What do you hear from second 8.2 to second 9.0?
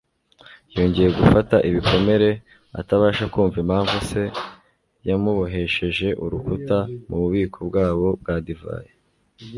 bwa divayi.